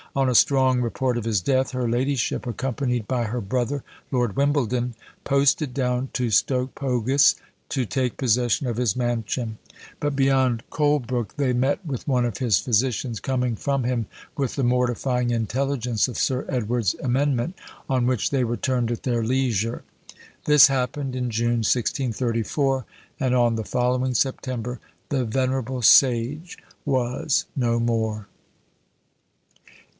On 0.15 0.27
a 0.27 0.35
strong 0.35 0.81
report 0.81 1.15
of 1.15 1.23
his 1.23 1.39
death, 1.39 1.71
her 1.71 1.87
ladyship, 1.87 2.45
accompanied 2.45 3.07
by 3.07 3.25
her 3.25 3.39
brother, 3.39 3.83
Lord 4.09 4.35
Wimbledon, 4.35 4.93
posted 5.23 5.73
down 5.73 6.09
to 6.13 6.29
Stoke 6.31 6.73
Pogis 6.75 7.35
to 7.69 7.85
take 7.85 8.17
possession 8.17 8.67
of 8.67 8.75
his 8.77 8.95
mansion; 8.95 9.57
but 10.01 10.15
beyond 10.15 10.63
Colebrook 10.69 11.35
they 11.37 11.53
met 11.53 11.85
with 11.85 12.07
one 12.09 12.25
of 12.25 12.39
his 12.39 12.57
physicians 12.57 13.19
coming 13.21 13.55
from 13.55 13.83
him 13.85 14.07
with 14.35 14.55
the 14.55 14.63
mortifying 14.63 15.29
intelligence 15.29 16.07
of 16.07 16.17
Sir 16.17 16.45
Edward's 16.49 16.95
amendment, 16.95 17.55
on 17.87 18.07
which 18.07 18.31
they 18.31 18.43
returned 18.43 18.91
at 18.91 19.03
their 19.03 19.23
leisure. 19.23 19.83
This 20.45 20.67
happened 20.67 21.15
in 21.15 21.29
June, 21.29 21.57
1634, 21.59 22.85
and 23.19 23.35
on 23.35 23.55
the 23.55 23.63
following 23.63 24.15
September 24.15 24.79
the 25.07 25.23
venerable 25.25 25.83
sage 25.83 26.57
was 26.85 27.45
no 27.55 27.79
more! 27.79 28.27